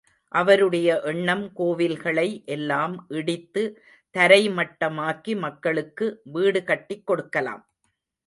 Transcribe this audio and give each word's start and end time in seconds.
அவருடைய 0.31 0.87
எண்ணம் 1.01 1.43
கோவில்களை 1.57 2.25
எல்லாம் 2.45 2.95
இடித்து 3.09 3.63
தரைமட்டமாக்கி 4.15 5.35
மக்களுக்கு 5.37 6.07
வீடு 6.31 6.61
கட்டிக் 6.63 7.05
கொடுக்கலாம். 7.05 7.63